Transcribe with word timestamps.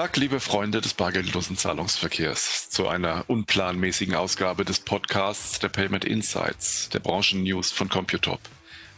Tag, 0.00 0.16
liebe 0.16 0.40
Freunde 0.40 0.80
des 0.80 0.94
bargeldlosen 0.94 1.58
Zahlungsverkehrs, 1.58 2.70
zu 2.70 2.88
einer 2.88 3.24
unplanmäßigen 3.26 4.14
Ausgabe 4.14 4.64
des 4.64 4.78
Podcasts 4.78 5.58
der 5.58 5.68
Payment 5.68 6.06
Insights, 6.06 6.88
der 6.88 7.00
Branchen-News 7.00 7.70
von 7.70 7.90
Computop, 7.90 8.40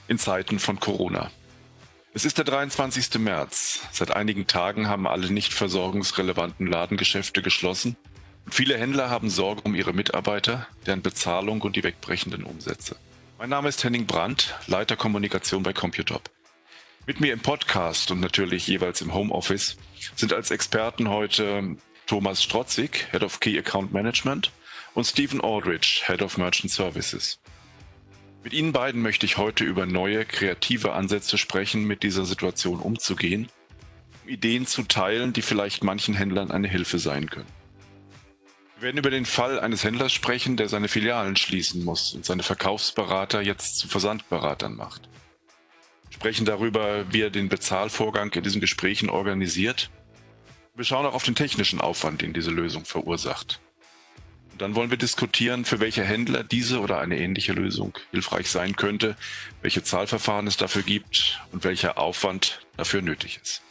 in 0.07 0.17
Zeiten 0.17 0.61
von 0.61 0.79
Corona. 0.79 1.33
Es 2.15 2.25
ist 2.25 2.39
der 2.39 2.45
23. 2.45 3.19
März. 3.19 3.81
Seit 3.91 4.13
einigen 4.15 4.47
Tagen 4.47 4.87
haben 4.87 5.09
alle 5.09 5.29
nicht 5.29 5.53
versorgungsrelevanten 5.53 6.69
Ladengeschäfte 6.69 7.43
geschlossen. 7.43 7.97
Viele 8.49 8.79
Händler 8.79 9.11
haben 9.11 9.29
Sorge 9.29 9.63
um 9.63 9.75
ihre 9.75 9.93
Mitarbeiter, 9.93 10.69
deren 10.87 11.03
Bezahlung 11.03 11.63
und 11.63 11.75
die 11.75 11.83
wegbrechenden 11.83 12.45
Umsätze. 12.45 12.95
Mein 13.39 13.51
Name 13.51 13.71
ist 13.71 13.83
Henning 13.83 14.07
Brandt, 14.07 14.55
Leiter 14.69 14.95
Kommunikation 14.95 15.65
bei 15.65 15.73
Computop. 15.73 16.31
Mit 17.05 17.21
mir 17.21 17.33
im 17.33 17.41
Podcast 17.41 18.13
und 18.13 18.21
natürlich 18.21 18.69
jeweils 18.69 19.01
im 19.01 19.13
Homeoffice 19.13 19.77
sind 20.15 20.33
als 20.33 20.53
Experten 20.53 21.09
heute 21.09 21.77
Thomas 22.07 22.45
Strotzig, 22.45 23.09
Head 23.11 23.25
of 23.25 23.41
Key 23.41 23.59
Account 23.59 23.93
Management, 23.93 24.53
und 24.95 25.05
Stephen 25.05 25.41
Aldrich, 25.41 26.05
Head 26.07 26.23
of 26.23 26.39
Merchant 26.39 26.71
Services. 26.71 27.41
Mit 28.45 28.53
Ihnen 28.53 28.73
beiden 28.73 29.03
möchte 29.03 29.27
ich 29.27 29.37
heute 29.37 29.65
über 29.65 29.85
neue, 29.85 30.25
kreative 30.25 30.93
Ansätze 30.93 31.39
sprechen, 31.39 31.85
mit 31.85 32.05
dieser 32.05 32.25
Situation 32.25 32.79
umzugehen, 32.79 33.49
um 34.23 34.29
Ideen 34.29 34.67
zu 34.67 34.85
teilen, 34.85 35.33
die 35.33 35.43
vielleicht 35.43 35.83
manchen 35.83 36.15
Händlern 36.15 36.53
eine 36.53 36.69
Hilfe 36.69 37.01
sein 37.01 37.29
können. 37.29 37.51
Wir 38.77 38.83
werden 38.83 38.99
über 38.99 39.11
den 39.11 39.27
Fall 39.27 39.59
eines 39.59 39.83
Händlers 39.83 40.13
sprechen, 40.13 40.57
der 40.57 40.69
seine 40.69 40.87
Filialen 40.87 41.35
schließen 41.35 41.85
muss 41.85 42.15
und 42.15 42.25
seine 42.25 42.45
Verkaufsberater 42.45 43.43
jetzt 43.43 43.79
zu 43.79 43.89
Versandberatern 43.89 44.77
macht 44.77 45.09
sprechen 46.13 46.45
darüber, 46.45 47.13
wie 47.13 47.23
er 47.23 47.31
den 47.31 47.49
Bezahlvorgang 47.49 48.33
in 48.35 48.43
diesen 48.43 48.61
Gesprächen 48.61 49.11
organisiert. 49.11 49.91
Wir 50.75 50.85
schauen 50.85 51.07
auch 51.07 51.15
auf 51.15 51.25
den 51.25 51.35
technischen 51.35 51.81
Aufwand, 51.81 52.23
den 52.23 52.33
diese 52.33 52.51
Lösung 52.51 52.85
verursacht. 52.85 53.61
Und 54.53 54.61
dann 54.61 54.75
wollen 54.75 54.91
wir 54.91 54.99
diskutieren, 54.99 55.65
für 55.65 55.81
welche 55.81 56.05
Händler 56.05 56.45
diese 56.45 56.81
oder 56.81 56.99
eine 57.01 57.19
ähnliche 57.19 57.53
Lösung 57.53 57.99
hilfreich 58.11 58.51
sein 58.51 58.77
könnte, 58.77 59.17
welche 59.63 59.83
Zahlverfahren 59.83 60.47
es 60.47 60.57
dafür 60.57 60.83
gibt 60.83 61.41
und 61.53 61.65
welcher 61.65 61.99
Aufwand 61.99 62.61
dafür 62.77 63.03
nötig 63.03 63.41
ist. 63.43 63.63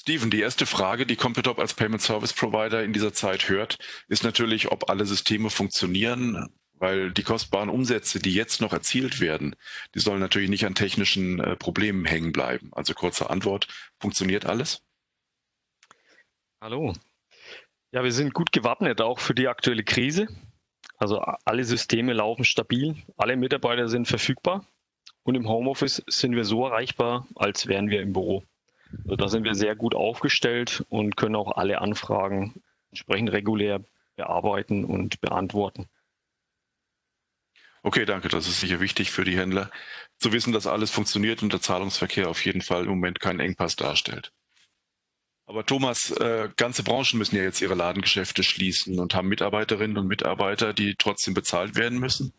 Steven, 0.00 0.30
die 0.30 0.40
erste 0.40 0.66
Frage, 0.66 1.04
die 1.04 1.16
Computop 1.16 1.58
als 1.58 1.74
Payment 1.74 2.00
Service 2.00 2.32
Provider 2.32 2.82
in 2.84 2.92
dieser 2.92 3.12
Zeit 3.12 3.48
hört, 3.48 3.76
ist 4.08 4.24
natürlich, 4.24 4.70
ob 4.70 4.88
alle 4.88 5.04
Systeme 5.04 5.50
funktionieren, 5.50 6.48
weil 6.78 7.10
die 7.10 7.22
kostbaren 7.22 7.68
Umsätze, 7.68 8.18
die 8.18 8.34
jetzt 8.34 8.60
noch 8.60 8.72
erzielt 8.72 9.20
werden, 9.20 9.56
die 9.94 10.00
sollen 10.00 10.20
natürlich 10.20 10.50
nicht 10.50 10.66
an 10.66 10.74
technischen 10.74 11.40
äh, 11.40 11.56
Problemen 11.56 12.04
hängen 12.04 12.32
bleiben. 12.32 12.70
Also 12.72 12.94
kurze 12.94 13.30
Antwort, 13.30 13.68
funktioniert 13.98 14.46
alles? 14.46 14.82
Hallo. 16.60 16.94
Ja, 17.92 18.04
wir 18.04 18.12
sind 18.12 18.34
gut 18.34 18.52
gewappnet 18.52 19.00
auch 19.00 19.18
für 19.18 19.34
die 19.34 19.48
aktuelle 19.48 19.84
Krise. 19.84 20.28
Also 20.98 21.20
alle 21.20 21.64
Systeme 21.64 22.12
laufen 22.12 22.44
stabil, 22.44 22.96
alle 23.16 23.36
Mitarbeiter 23.36 23.88
sind 23.88 24.08
verfügbar 24.08 24.66
und 25.24 25.34
im 25.34 25.48
Homeoffice 25.48 26.02
sind 26.06 26.34
wir 26.34 26.44
so 26.44 26.64
erreichbar, 26.64 27.26
als 27.34 27.66
wären 27.66 27.90
wir 27.90 28.00
im 28.00 28.12
Büro. 28.12 28.42
Also 29.04 29.16
da 29.16 29.28
sind 29.28 29.44
wir 29.44 29.54
sehr 29.54 29.76
gut 29.76 29.94
aufgestellt 29.94 30.84
und 30.88 31.16
können 31.16 31.36
auch 31.36 31.56
alle 31.56 31.80
Anfragen 31.80 32.62
entsprechend 32.90 33.32
regulär 33.32 33.80
bearbeiten 34.16 34.84
und 34.84 35.20
beantworten. 35.20 35.86
Okay, 37.86 38.04
danke. 38.04 38.26
Das 38.26 38.48
ist 38.48 38.58
sicher 38.58 38.80
wichtig 38.80 39.12
für 39.12 39.22
die 39.22 39.38
Händler, 39.38 39.70
zu 40.18 40.32
wissen, 40.32 40.52
dass 40.52 40.66
alles 40.66 40.90
funktioniert 40.90 41.44
und 41.44 41.52
der 41.52 41.60
Zahlungsverkehr 41.60 42.28
auf 42.28 42.44
jeden 42.44 42.60
Fall 42.60 42.82
im 42.82 42.88
Moment 42.88 43.20
keinen 43.20 43.38
Engpass 43.38 43.76
darstellt. 43.76 44.32
Aber 45.46 45.64
Thomas, 45.64 46.10
äh, 46.10 46.48
ganze 46.56 46.82
Branchen 46.82 47.16
müssen 47.16 47.36
ja 47.36 47.44
jetzt 47.44 47.60
ihre 47.60 47.76
Ladengeschäfte 47.76 48.42
schließen 48.42 48.98
und 48.98 49.14
haben 49.14 49.28
Mitarbeiterinnen 49.28 49.98
und 49.98 50.08
Mitarbeiter, 50.08 50.72
die 50.72 50.96
trotzdem 50.96 51.32
bezahlt 51.32 51.76
werden 51.76 52.00
müssen. 52.00 52.32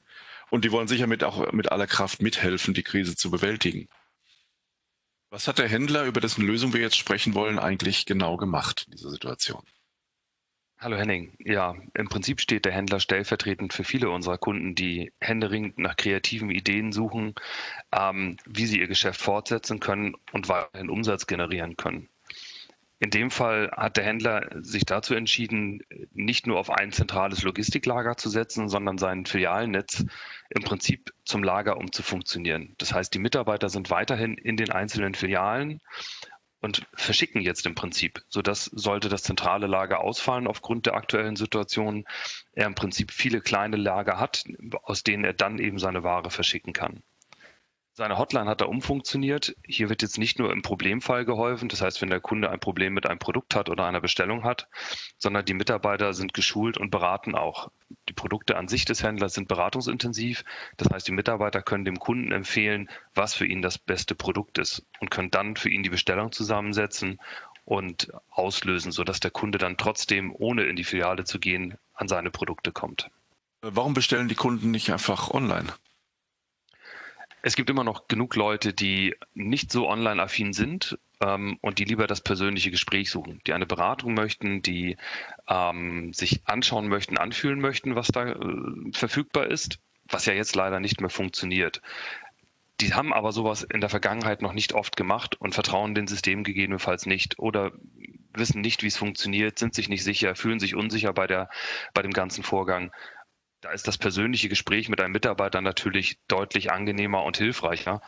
Und 0.50 0.66
die 0.66 0.72
wollen 0.74 0.90
sicher 0.90 1.08
mit 1.08 1.24
auch 1.24 1.54
mit 1.54 1.72
aller 1.72 1.88
Kraft 1.88 2.22
mithelfen, 2.22 2.74
die 2.74 2.84
Krise 2.84 3.16
zu 3.16 3.32
bewältigen. 3.32 3.88
Was 5.30 5.48
hat 5.48 5.60
der 5.60 5.70
Händler, 5.70 6.04
über 6.04 6.20
dessen 6.20 6.46
Lösung 6.46 6.74
wir 6.74 6.82
jetzt 6.82 6.98
sprechen 6.98 7.36
wollen, 7.36 7.58
eigentlich 7.58 8.06
genau 8.06 8.36
gemacht 8.36 8.84
in 8.88 8.98
dieser 8.98 9.12
Situation? 9.12 9.64
Hallo 10.80 10.96
Henning. 10.96 11.34
Ja, 11.40 11.76
im 11.96 12.08
Prinzip 12.08 12.40
steht 12.40 12.66
der 12.66 12.72
Händler 12.72 13.00
stellvertretend 13.00 13.74
für 13.74 13.84
viele 13.84 14.12
unserer 14.12 14.38
Kunden, 14.38 14.76
die 14.76 15.12
händeringend 15.20 15.80
nach 15.80 15.96
kreativen 15.96 16.52
Ideen 16.52 16.92
suchen, 16.92 17.34
ähm, 17.92 18.38
wie 18.46 18.68
sie 18.68 18.80
ihr 18.80 18.88
Geschäft 18.88 19.20
fortsetzen 19.20 19.80
können 19.80 20.14
und 20.34 20.50
weiterhin 20.50 20.92
Umsatz 20.92 21.26
generieren 21.26 21.78
können. 21.78 22.10
In 23.00 23.10
dem 23.10 23.32
Fall 23.32 23.72
hat 23.76 23.98
der 23.98 24.06
Händler 24.06 24.50
sich 24.62 24.86
dazu 24.86 25.16
entschieden, 25.16 25.82
nicht 26.14 26.46
nur 26.46 26.60
auf 26.60 26.70
ein 26.70 26.92
zentrales 26.92 27.42
Logistiklager 27.42 28.16
zu 28.16 28.30
setzen, 28.30 28.70
sondern 28.70 29.00
sein 29.00 29.26
Filialnetz 29.26 30.06
im 30.50 30.62
Prinzip 30.64 31.12
zum 31.24 31.44
Lager 31.44 31.78
umzufunktionieren. 31.78 32.76
Das 32.78 32.94
heißt, 32.94 33.14
die 33.14 33.20
Mitarbeiter 33.20 33.70
sind 33.70 33.90
weiterhin 33.90 34.36
in 34.36 34.58
den 34.58 34.72
einzelnen 34.72 35.16
Filialen 35.16 35.82
und 36.60 36.88
verschicken 36.94 37.42
jetzt 37.42 37.66
im 37.66 37.76
Prinzip, 37.76 38.24
sodass 38.30 38.66
sollte 38.66 39.10
das 39.10 39.24
zentrale 39.24 39.68
Lager 39.68 40.02
ausfallen 40.02 40.48
aufgrund 40.48 40.86
der 40.86 40.96
aktuellen 40.96 41.36
Situation, 41.36 42.06
er 42.54 42.66
im 42.66 42.76
Prinzip 42.76 43.12
viele 43.12 43.42
kleine 43.42 43.78
Lager 43.78 44.20
hat, 44.20 44.44
aus 44.84 45.04
denen 45.04 45.24
er 45.24 45.34
dann 45.34 45.60
eben 45.60 45.78
seine 45.80 46.04
Ware 46.04 46.32
verschicken 46.32 46.74
kann. 46.74 47.04
Seine 47.98 48.20
Hotline 48.20 48.48
hat 48.48 48.62
er 48.62 48.70
umfunktioniert. 48.70 49.56
Hier 49.66 49.90
wird 49.90 50.04
jetzt 50.04 50.20
nicht 50.20 50.38
nur 50.38 50.52
im 50.52 50.62
Problemfall 50.62 51.26
geholfen, 51.26 51.68
das 51.68 51.82
heißt, 51.82 52.00
wenn 52.00 52.12
der 52.12 52.20
Kunde 52.20 52.52
ein 52.52 52.60
Problem 52.60 52.94
mit 52.94 53.08
einem 53.08 53.18
Produkt 53.18 53.56
hat 53.56 53.70
oder 53.70 53.88
einer 53.88 54.02
Bestellung 54.02 54.44
hat, 54.44 54.68
sondern 55.18 55.46
die 55.46 55.56
Mitarbeiter 55.56 56.14
sind 56.14 56.36
geschult 56.36 56.78
und 56.78 56.92
beraten 56.92 57.34
auch. 57.34 57.72
Die 58.08 58.14
Produkte 58.14 58.56
an 58.56 58.68
sich 58.68 58.86
des 58.86 59.02
Händlers 59.02 59.34
sind 59.34 59.48
beratungsintensiv. 59.48 60.46
Das 60.78 60.92
heißt, 60.92 61.08
die 61.08 61.12
Mitarbeiter 61.12 61.64
können 61.64 61.86
dem 61.86 61.98
Kunden 61.98 62.32
empfehlen, 62.32 62.88
was 63.16 63.34
für 63.34 63.48
ihn 63.48 63.64
das 63.64 63.80
beste 63.80 64.14
Produkt 64.14 64.60
ist 64.60 64.86
und 65.00 65.10
können 65.10 65.32
dann 65.32 65.56
für 65.56 65.72
ihn 65.72 65.82
die 65.82 65.90
Bestellung 65.90 66.32
zusammensetzen 66.32 67.20
und 67.66 68.12
auslösen, 68.30 68.92
sodass 68.92 69.22
der 69.22 69.32
Kunde 69.32 69.58
dann 69.58 69.76
trotzdem, 69.76 70.36
ohne 70.38 70.66
in 70.66 70.76
die 70.76 70.84
Filiale 70.84 71.24
zu 71.24 71.40
gehen, 71.40 71.80
an 71.96 72.08
seine 72.08 72.30
Produkte 72.30 72.72
kommt. 72.72 73.10
Warum 73.62 73.96
bestellen 73.96 74.28
die 74.28 74.36
Kunden 74.36 74.70
nicht 74.70 74.92
einfach 74.92 75.32
online? 75.32 75.74
Es 77.48 77.56
gibt 77.56 77.70
immer 77.70 77.86
noch 77.86 78.10
genug 78.10 78.36
Leute, 78.36 78.74
die 78.74 79.16
nicht 79.34 79.72
so 79.72 79.88
online-affin 79.88 80.52
sind 80.52 81.00
ähm, 81.22 81.58
und 81.62 81.80
die 81.80 81.86
lieber 81.86 82.06
das 82.06 82.20
persönliche 82.20 82.72
Gespräch 82.72 83.10
suchen, 83.10 83.40
die 83.48 83.54
eine 83.54 83.66
Beratung 83.66 84.16
möchten, 84.16 84.62
die 84.62 84.98
ähm, 85.48 86.12
sich 86.12 86.42
anschauen 86.44 86.90
möchten, 86.90 87.18
anfühlen 87.18 87.62
möchten, 87.62 87.96
was 87.96 88.08
da 88.08 88.32
äh, 88.32 88.36
verfügbar 88.92 89.48
ist, 89.48 89.80
was 90.10 90.26
ja 90.26 90.34
jetzt 90.34 90.58
leider 90.58 90.82
nicht 90.82 91.00
mehr 91.00 91.10
funktioniert. 91.10 91.82
Die 92.82 92.94
haben 92.94 93.14
aber 93.14 93.32
sowas 93.32 93.64
in 93.64 93.80
der 93.80 93.90
Vergangenheit 93.90 94.42
noch 94.42 94.52
nicht 94.52 94.74
oft 94.74 94.98
gemacht 94.98 95.40
und 95.40 95.54
vertrauen 95.54 95.96
den 95.96 96.08
Systemen 96.08 96.44
gegebenenfalls 96.44 97.06
nicht 97.06 97.40
oder 97.40 97.72
wissen 98.34 98.60
nicht, 98.60 98.84
wie 98.84 98.88
es 98.88 98.98
funktioniert, 98.98 99.58
sind 99.58 99.74
sich 99.74 99.88
nicht 99.88 100.04
sicher, 100.04 100.36
fühlen 100.36 100.60
sich 100.60 100.76
unsicher 100.76 101.14
bei, 101.14 101.28
der, 101.28 101.50
bei 101.94 102.02
dem 102.02 102.12
ganzen 102.12 102.44
Vorgang. 102.44 102.92
Da 103.62 103.72
ist 103.72 103.88
das 103.88 103.98
persönliche 103.98 104.50
Gespräch 104.50 104.90
mit 104.90 105.02
einem 105.02 105.14
Mitarbeiter 105.14 105.62
natürlich 105.62 106.20
deutlich 106.28 106.72
angenehmer 106.72 107.24
und 107.24 107.38
hilfreicher. 107.38 108.02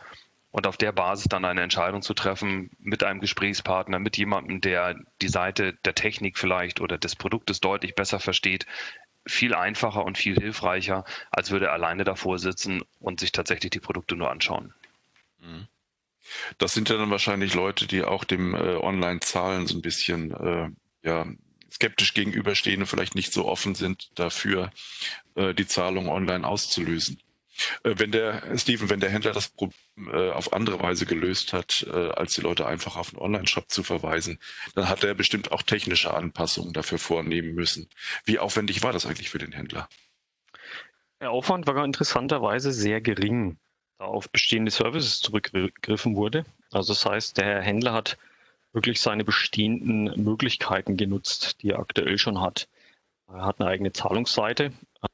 Und 0.52 0.66
auf 0.66 0.76
der 0.76 0.90
Basis 0.90 1.26
dann 1.28 1.44
eine 1.44 1.62
Entscheidung 1.62 2.02
zu 2.02 2.12
treffen 2.12 2.70
mit 2.78 3.04
einem 3.04 3.20
Gesprächspartner, 3.20 4.00
mit 4.00 4.16
jemandem, 4.16 4.60
der 4.60 4.96
die 5.22 5.28
Seite 5.28 5.74
der 5.84 5.94
Technik 5.94 6.38
vielleicht 6.38 6.80
oder 6.80 6.98
des 6.98 7.14
Produktes 7.14 7.60
deutlich 7.60 7.94
besser 7.94 8.18
versteht, 8.18 8.66
viel 9.26 9.54
einfacher 9.54 10.04
und 10.04 10.18
viel 10.18 10.34
hilfreicher, 10.34 11.04
als 11.30 11.50
würde 11.50 11.66
er 11.66 11.72
alleine 11.72 12.02
davor 12.02 12.38
sitzen 12.38 12.82
und 12.98 13.20
sich 13.20 13.30
tatsächlich 13.30 13.70
die 13.70 13.80
Produkte 13.80 14.16
nur 14.16 14.30
anschauen. 14.30 14.74
Mhm. 15.38 15.68
Das 16.58 16.72
sind 16.72 16.88
ja 16.88 16.96
dann 16.96 17.10
wahrscheinlich 17.10 17.54
Leute, 17.54 17.86
die 17.86 18.02
auch 18.02 18.24
dem 18.24 18.54
äh, 18.54 18.76
Online-Zahlen 18.76 19.66
so 19.66 19.76
ein 19.76 19.82
bisschen 19.82 20.32
äh, 20.32 20.68
ja, 21.02 21.26
skeptisch 21.80 22.12
gegenüberstehen 22.12 22.82
und 22.82 22.86
vielleicht 22.86 23.14
nicht 23.14 23.32
so 23.32 23.46
offen 23.46 23.74
sind 23.74 24.10
dafür, 24.14 24.70
äh, 25.34 25.54
die 25.54 25.66
Zahlung 25.66 26.08
online 26.08 26.46
auszulösen. 26.46 27.18
Äh, 27.84 27.94
wenn 27.96 28.12
der, 28.12 28.42
Steven, 28.58 28.90
wenn 28.90 29.00
der 29.00 29.10
Händler 29.10 29.32
das 29.32 29.48
Problem 29.48 29.74
äh, 30.12 30.30
auf 30.30 30.52
andere 30.52 30.80
Weise 30.80 31.06
gelöst 31.06 31.52
hat, 31.54 31.86
äh, 31.90 32.10
als 32.10 32.34
die 32.34 32.42
Leute 32.42 32.66
einfach 32.66 32.96
auf 32.96 33.10
einen 33.10 33.22
Online-Shop 33.22 33.70
zu 33.70 33.82
verweisen, 33.82 34.38
dann 34.74 34.88
hat 34.88 35.04
er 35.04 35.14
bestimmt 35.14 35.52
auch 35.52 35.62
technische 35.62 36.12
Anpassungen 36.12 36.74
dafür 36.74 36.98
vornehmen 36.98 37.54
müssen. 37.54 37.88
Wie 38.24 38.38
aufwendig 38.38 38.82
war 38.82 38.92
das 38.92 39.06
eigentlich 39.06 39.30
für 39.30 39.38
den 39.38 39.52
Händler? 39.52 39.88
Der 41.20 41.30
Aufwand 41.30 41.66
war 41.66 41.84
interessanterweise 41.84 42.72
sehr 42.72 43.00
gering, 43.00 43.58
da 43.98 44.06
auf 44.06 44.30
bestehende 44.30 44.70
Services 44.70 45.20
zurückgegriffen 45.20 46.16
wurde. 46.16 46.44
Also 46.70 46.94
das 46.94 47.04
heißt, 47.04 47.38
der 47.38 47.60
Händler 47.60 47.92
hat 47.92 48.16
wirklich 48.72 49.00
seine 49.00 49.24
bestehenden 49.24 50.22
Möglichkeiten 50.22 50.96
genutzt, 50.96 51.62
die 51.62 51.70
er 51.70 51.78
aktuell 51.78 52.18
schon 52.18 52.40
hat. 52.40 52.68
Er 53.28 53.44
hat 53.44 53.60
eine 53.60 53.68
eigene 53.68 53.92
Zahlungsseite, 53.92 54.72
auf 55.00 55.10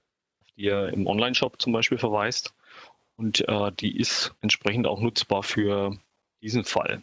die 0.56 0.66
er 0.66 0.92
im 0.92 1.06
Online-Shop 1.06 1.60
zum 1.60 1.72
Beispiel 1.72 1.98
verweist. 1.98 2.54
Und 3.16 3.46
äh, 3.48 3.72
die 3.72 3.96
ist 3.96 4.34
entsprechend 4.42 4.86
auch 4.86 5.00
nutzbar 5.00 5.42
für 5.42 5.96
diesen 6.42 6.64
Fall. 6.64 7.02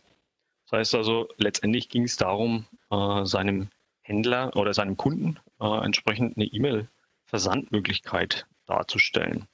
Das 0.66 0.80
heißt 0.80 0.96
also, 0.96 1.28
letztendlich 1.38 1.90
ging 1.90 2.04
es 2.04 2.18
darum, 2.18 2.66
äh, 2.92 3.26
seinem 3.26 3.70
Händler 4.02 4.56
oder 4.56 4.74
seinem 4.74 4.98
Kunden 4.98 5.40
äh, 5.60 5.86
entsprechend 5.86 6.38
eine 6.38 6.46
E-Mail-Versandmöglichkeit 6.46 8.46
darzustellen. 8.66 9.48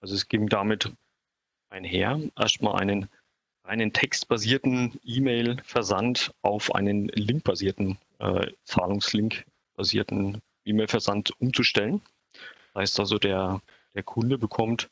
Also 0.00 0.14
es 0.14 0.28
ging 0.28 0.48
damit 0.48 0.92
einher, 1.70 2.20
erstmal 2.36 2.80
einen 2.80 3.08
einen 3.64 3.92
textbasierten 3.92 5.00
E-Mail-Versand 5.04 6.32
auf 6.42 6.74
einen 6.74 7.08
linkbasierten, 7.08 7.98
äh, 8.18 8.46
Zahlungslink-basierten 8.64 10.40
E-Mail-Versand 10.64 11.32
umzustellen. 11.40 12.02
Das 12.74 12.82
heißt 12.82 13.00
also, 13.00 13.18
der, 13.18 13.60
der 13.94 14.02
Kunde 14.02 14.38
bekommt 14.38 14.88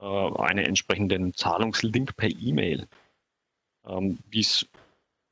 äh, 0.00 0.04
einen 0.04 0.64
entsprechenden 0.64 1.34
Zahlungslink 1.34 2.16
per 2.16 2.30
E-Mail. 2.30 2.86
Ähm, 3.86 4.18
Wie 4.30 4.40
es 4.40 4.66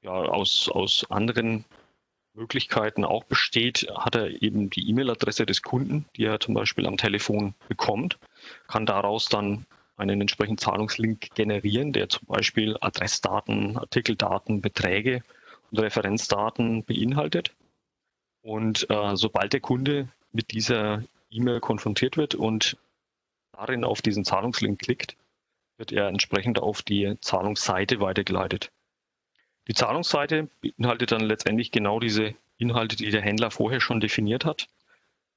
ja, 0.03 0.11
aus, 0.11 0.69
aus 0.69 1.09
anderen 1.11 1.65
Möglichkeiten 2.35 3.05
auch 3.05 3.25
besteht, 3.25 3.87
hat 3.95 4.17
er 4.17 4.43
eben 4.43 4.71
die 4.71 4.89
E-Mail-Adresse 4.91 5.47
des 5.47 5.63
Kunden, 5.63 6.05
die 6.17 6.25
er 6.25 6.41
zum 6.41 6.55
Beispiel 6.55 6.87
am 6.87 6.97
Telefon 6.97 7.55
bekommt, 7.69 8.19
kann 8.67 8.87
daraus 8.87 9.27
dann 9.27 9.67
einen 9.97 10.21
entsprechenden 10.21 10.59
Zahlungslink 10.59 11.35
generieren, 11.35 11.93
der 11.93 12.09
zum 12.09 12.27
Beispiel 12.27 12.77
Adressdaten, 12.81 13.77
Artikeldaten, 13.79 14.61
Beträge 14.61 15.23
und 15.71 15.79
Referenzdaten 15.79 16.85
beinhaltet. 16.85 17.55
Und 18.43 18.89
äh, 18.91 19.17
sobald 19.17 19.53
der 19.53 19.61
Kunde 19.61 20.09
mit 20.33 20.53
dieser 20.53 21.03
E-Mail 21.31 21.61
konfrontiert 21.61 22.17
wird 22.17 22.35
und 22.35 22.77
darin 23.53 23.85
auf 23.85 24.03
diesen 24.03 24.25
Zahlungslink 24.25 24.79
klickt, 24.79 25.17
wird 25.79 25.93
er 25.93 26.09
entsprechend 26.09 26.59
auf 26.59 26.83
die 26.83 27.17
Zahlungsseite 27.21 28.01
weitergeleitet. 28.01 28.71
Die 29.69 29.75
Zahlungsseite 29.75 30.49
beinhaltet 30.61 31.13
dann 31.13 31.23
letztendlich 31.23 31.73
genau 31.73 31.99
diese 31.99 32.35
Inhalte, 32.59 32.97
die 32.97 33.11
der 33.11 33.23
Händler 33.23 33.51
vorher 33.51 33.81
schon 33.81 34.01
definiert 34.01 34.45
hat. 34.45 34.69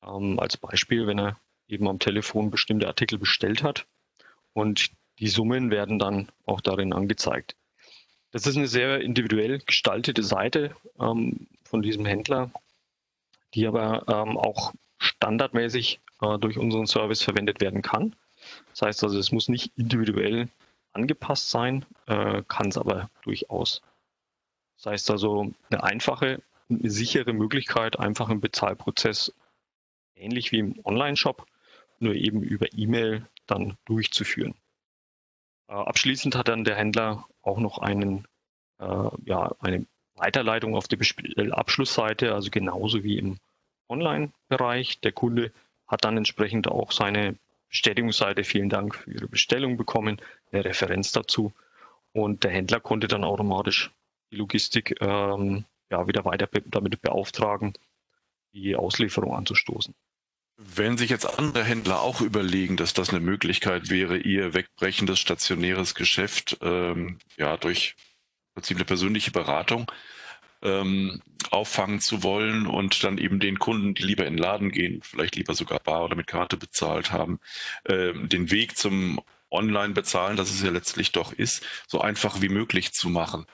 Ähm, 0.03 0.39
als 0.39 0.57
Beispiel, 0.57 1.07
wenn 1.07 1.19
er 1.19 1.39
eben 1.67 1.87
am 1.87 1.99
Telefon 1.99 2.51
bestimmte 2.51 2.87
Artikel 2.87 3.17
bestellt 3.17 3.63
hat, 3.63 3.85
und 4.53 4.91
die 5.19 5.27
Summen 5.27 5.71
werden 5.71 5.99
dann 5.99 6.29
auch 6.45 6.61
darin 6.61 6.93
angezeigt. 6.93 7.55
Das 8.31 8.45
ist 8.45 8.57
eine 8.57 8.67
sehr 8.67 9.01
individuell 9.01 9.59
gestaltete 9.59 10.23
Seite 10.23 10.75
ähm, 10.99 11.47
von 11.63 11.81
diesem 11.81 12.05
Händler, 12.05 12.51
die 13.53 13.65
aber 13.67 14.05
ähm, 14.07 14.37
auch 14.37 14.73
standardmäßig 14.97 15.99
äh, 16.21 16.37
durch 16.37 16.57
unseren 16.57 16.85
Service 16.85 17.23
verwendet 17.23 17.59
werden 17.59 17.81
kann. 17.81 18.15
Das 18.71 18.83
heißt 18.83 19.03
also, 19.03 19.17
es 19.17 19.31
muss 19.31 19.49
nicht 19.49 19.71
individuell 19.75 20.47
angepasst 20.93 21.49
sein, 21.49 21.85
äh, 22.05 22.43
kann 22.47 22.69
es 22.69 22.77
aber 22.77 23.09
durchaus. 23.23 23.81
Das 24.77 24.85
heißt 24.85 25.11
also, 25.11 25.51
eine 25.69 25.83
einfache 25.83 26.41
eine 26.69 26.89
sichere 26.89 27.33
Möglichkeit, 27.33 27.99
einfach 27.99 28.29
einen 28.29 28.41
Bezahlprozess 28.41 29.33
ähnlich 30.15 30.51
wie 30.51 30.59
im 30.59 30.79
Online-Shop, 30.83 31.45
nur 31.99 32.13
eben 32.13 32.41
über 32.41 32.67
E-Mail 32.73 33.25
dann 33.51 33.77
durchzuführen. 33.85 34.55
Äh, 35.67 35.73
abschließend 35.73 36.35
hat 36.35 36.47
dann 36.47 36.63
der 36.63 36.75
Händler 36.75 37.25
auch 37.41 37.59
noch 37.59 37.77
einen, 37.79 38.27
äh, 38.79 39.09
ja, 39.25 39.55
eine 39.59 39.85
Weiterleitung 40.15 40.75
auf 40.75 40.87
die 40.87 40.97
Bestellabschlussseite, 40.97 42.33
also 42.33 42.49
genauso 42.51 43.03
wie 43.03 43.17
im 43.17 43.37
Online-Bereich. 43.87 44.99
Der 45.01 45.11
Kunde 45.11 45.51
hat 45.87 46.03
dann 46.03 46.17
entsprechend 46.17 46.67
auch 46.67 46.91
seine 46.91 47.37
Bestätigungsseite, 47.69 48.43
vielen 48.43 48.69
Dank 48.69 48.95
für 48.95 49.11
Ihre 49.11 49.27
Bestellung 49.27 49.77
bekommen, 49.77 50.21
eine 50.51 50.65
Referenz 50.65 51.11
dazu. 51.11 51.53
Und 52.11 52.43
der 52.43 52.51
Händler 52.51 52.79
konnte 52.79 53.07
dann 53.07 53.23
automatisch 53.23 53.91
die 54.31 54.37
Logistik 54.37 54.95
ähm, 55.01 55.65
ja, 55.89 56.07
wieder 56.07 56.25
weiter 56.25 56.47
damit 56.65 57.01
beauftragen, 57.01 57.73
die 58.53 58.75
Auslieferung 58.75 59.35
anzustoßen. 59.35 59.95
Wenn 60.61 60.97
sich 60.97 61.09
jetzt 61.09 61.39
andere 61.39 61.63
Händler 61.63 62.01
auch 62.01 62.19
überlegen, 62.19 62.75
dass 62.75 62.93
das 62.93 63.11
eine 63.11 63.21
Möglichkeit 63.21 63.89
wäre, 63.89 64.17
ihr 64.17 64.53
wegbrechendes 64.53 65.17
stationäres 65.17 65.95
Geschäft 65.95 66.57
ähm, 66.61 67.19
ja 67.37 67.55
durch 67.55 67.95
eine 68.69 68.83
persönliche 68.83 69.31
Beratung 69.31 69.89
ähm, 70.61 71.21
auffangen 71.49 72.01
zu 72.01 72.23
wollen 72.23 72.67
und 72.67 73.05
dann 73.05 73.17
eben 73.19 73.39
den 73.39 73.57
Kunden, 73.57 73.93
die 73.93 74.03
lieber 74.03 74.25
in 74.25 74.33
den 74.33 74.43
Laden 74.43 74.69
gehen, 74.69 74.99
vielleicht 75.01 75.37
lieber 75.37 75.53
sogar 75.53 75.79
bar 75.79 76.03
oder 76.03 76.17
mit 76.17 76.27
Karte 76.27 76.57
bezahlt 76.57 77.13
haben, 77.13 77.39
äh, 77.85 78.11
den 78.13 78.51
Weg 78.51 78.75
zum 78.75 79.21
Online 79.49 79.93
bezahlen, 79.93 80.35
das 80.35 80.49
es 80.49 80.61
ja 80.61 80.71
letztlich 80.71 81.13
doch 81.13 81.31
ist, 81.31 81.65
so 81.87 82.01
einfach 82.01 82.41
wie 82.41 82.49
möglich 82.49 82.91
zu 82.91 83.07
machen. 83.07 83.45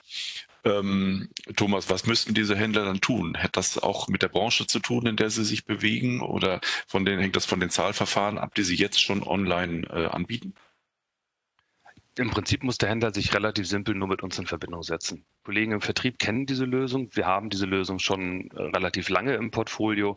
Ähm, 0.66 1.28
Thomas, 1.54 1.88
was 1.90 2.06
müssten 2.06 2.34
diese 2.34 2.56
Händler 2.56 2.84
dann 2.84 3.00
tun? 3.00 3.38
Hat 3.38 3.56
das 3.56 3.78
auch 3.78 4.08
mit 4.08 4.22
der 4.22 4.28
Branche 4.28 4.66
zu 4.66 4.80
tun, 4.80 5.06
in 5.06 5.16
der 5.16 5.30
sie 5.30 5.44
sich 5.44 5.64
bewegen? 5.64 6.20
Oder 6.20 6.60
von 6.88 7.04
denen 7.04 7.20
hängt 7.20 7.36
das 7.36 7.46
von 7.46 7.60
den 7.60 7.70
Zahlverfahren 7.70 8.36
ab, 8.36 8.54
die 8.56 8.64
sie 8.64 8.74
jetzt 8.74 9.00
schon 9.00 9.22
online 9.22 9.86
äh, 9.88 10.06
anbieten? 10.06 10.54
Im 12.18 12.30
Prinzip 12.30 12.64
muss 12.64 12.78
der 12.78 12.88
Händler 12.88 13.14
sich 13.14 13.32
relativ 13.32 13.68
simpel 13.68 13.94
nur 13.94 14.08
mit 14.08 14.22
uns 14.22 14.38
in 14.38 14.46
Verbindung 14.46 14.82
setzen. 14.82 15.24
Kollegen 15.44 15.72
im 15.72 15.82
Vertrieb 15.82 16.18
kennen 16.18 16.46
diese 16.46 16.64
Lösung. 16.64 17.10
Wir 17.12 17.26
haben 17.26 17.48
diese 17.48 17.66
Lösung 17.66 18.00
schon 18.00 18.50
äh, 18.50 18.62
relativ 18.62 19.08
lange 19.08 19.34
im 19.34 19.52
Portfolio. 19.52 20.16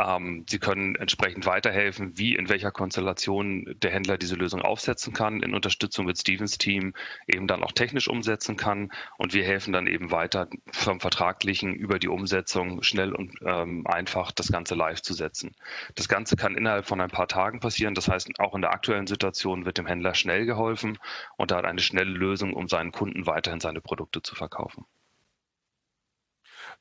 Ähm, 0.00 0.44
Sie 0.48 0.58
können 0.60 0.94
entsprechend 0.94 1.44
weiterhelfen, 1.46 2.16
wie 2.16 2.36
in 2.36 2.48
welcher 2.48 2.70
Konstellation 2.70 3.74
der 3.82 3.90
Händler 3.90 4.16
diese 4.16 4.36
Lösung 4.36 4.62
aufsetzen 4.62 5.12
kann, 5.12 5.42
in 5.42 5.54
Unterstützung 5.54 6.06
mit 6.06 6.18
Stevens 6.18 6.56
Team 6.58 6.94
eben 7.26 7.48
dann 7.48 7.64
auch 7.64 7.72
technisch 7.72 8.08
umsetzen 8.08 8.56
kann. 8.56 8.90
Und 9.16 9.34
wir 9.34 9.44
helfen 9.44 9.72
dann 9.72 9.88
eben 9.88 10.10
weiter 10.12 10.48
vom 10.72 11.00
Vertraglichen 11.00 11.74
über 11.74 11.98
die 11.98 12.08
Umsetzung 12.08 12.82
schnell 12.82 13.12
und 13.12 13.34
ähm, 13.44 13.86
einfach 13.86 14.30
das 14.30 14.52
Ganze 14.52 14.76
live 14.76 15.02
zu 15.02 15.14
setzen. 15.14 15.52
Das 15.96 16.08
Ganze 16.08 16.36
kann 16.36 16.56
innerhalb 16.56 16.86
von 16.86 17.00
ein 17.00 17.10
paar 17.10 17.28
Tagen 17.28 17.58
passieren. 17.60 17.94
Das 17.94 18.08
heißt, 18.08 18.38
auch 18.38 18.54
in 18.54 18.62
der 18.62 18.72
aktuellen 18.72 19.06
Situation 19.08 19.64
wird 19.64 19.78
dem 19.78 19.86
Händler 19.86 20.14
schnell 20.14 20.46
geholfen 20.46 20.98
und 21.36 21.50
er 21.50 21.58
hat 21.58 21.64
eine 21.64 21.80
schnelle 21.80 22.10
Lösung, 22.12 22.54
um 22.54 22.68
seinen 22.68 22.92
Kunden 22.92 23.26
weiterhin 23.26 23.60
seine 23.60 23.80
Produkte 23.80 24.22
zu 24.22 24.36
verkaufen. 24.36 24.86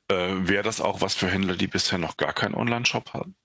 Äh, 0.09 0.47
Wäre 0.47 0.63
das 0.63 0.81
auch 0.81 1.01
was 1.01 1.15
für 1.15 1.29
Händler, 1.29 1.55
die 1.55 1.67
bisher 1.67 1.97
noch 1.97 2.17
gar 2.17 2.33
keinen 2.33 2.55
Online-Shop 2.55 3.13
haben? 3.13 3.35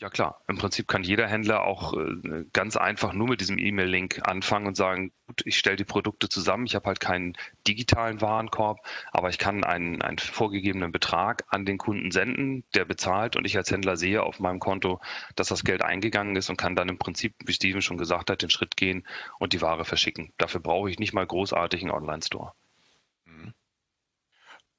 Ja 0.00 0.10
klar, 0.10 0.44
im 0.46 0.58
Prinzip 0.58 0.86
kann 0.86 1.02
jeder 1.02 1.26
Händler 1.26 1.64
auch 1.64 1.92
äh, 1.94 2.44
ganz 2.52 2.76
einfach 2.76 3.12
nur 3.12 3.26
mit 3.26 3.40
diesem 3.40 3.58
E-Mail-Link 3.58 4.20
anfangen 4.28 4.68
und 4.68 4.76
sagen, 4.76 5.12
gut, 5.26 5.42
ich 5.44 5.58
stelle 5.58 5.74
die 5.74 5.84
Produkte 5.84 6.28
zusammen, 6.28 6.66
ich 6.66 6.76
habe 6.76 6.86
halt 6.86 7.00
keinen 7.00 7.36
digitalen 7.66 8.20
Warenkorb, 8.20 8.78
aber 9.10 9.28
ich 9.28 9.38
kann 9.38 9.64
einen, 9.64 10.00
einen 10.00 10.18
vorgegebenen 10.18 10.92
Betrag 10.92 11.42
an 11.48 11.66
den 11.66 11.78
Kunden 11.78 12.12
senden, 12.12 12.62
der 12.74 12.84
bezahlt 12.84 13.34
und 13.34 13.44
ich 13.44 13.56
als 13.56 13.72
Händler 13.72 13.96
sehe 13.96 14.22
auf 14.22 14.38
meinem 14.38 14.60
Konto, 14.60 15.00
dass 15.34 15.48
das 15.48 15.64
Geld 15.64 15.82
eingegangen 15.82 16.36
ist 16.36 16.48
und 16.48 16.56
kann 16.58 16.76
dann 16.76 16.88
im 16.88 16.98
Prinzip, 16.98 17.34
wie 17.44 17.52
Steven 17.52 17.82
schon 17.82 17.98
gesagt 17.98 18.30
hat, 18.30 18.42
den 18.42 18.50
Schritt 18.50 18.76
gehen 18.76 19.04
und 19.40 19.52
die 19.52 19.62
Ware 19.62 19.84
verschicken. 19.84 20.32
Dafür 20.38 20.60
brauche 20.60 20.90
ich 20.90 21.00
nicht 21.00 21.12
mal 21.12 21.26
großartig 21.26 21.82
einen 21.82 21.90
Online-Store. 21.90 22.52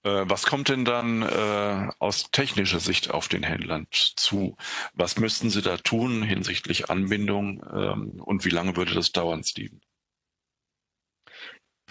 Äh, 0.04 0.24
was 0.26 0.46
kommt 0.46 0.70
denn 0.70 0.86
dann 0.86 1.22
äh, 1.22 1.92
aus 2.00 2.32
technischer 2.32 2.80
Sicht 2.80 3.12
auf 3.12 3.28
den 3.28 3.44
Händlern 3.44 3.88
zu? 3.92 4.56
Was 4.94 5.18
müssten 5.18 5.50
sie 5.50 5.62
da 5.62 5.78
tun 5.78 6.24
hinsichtlich 6.24 6.90
Anbindung 6.90 7.64
ähm, 7.72 8.22
und 8.22 8.46
wie 8.46 8.50
lange 8.50 8.76
würde 8.76 8.94
das 8.94 9.12
dauern, 9.12 9.44
Steven? 9.44 9.82